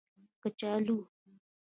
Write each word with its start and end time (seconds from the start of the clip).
🥔 0.03 0.03
کچالو 0.41 0.97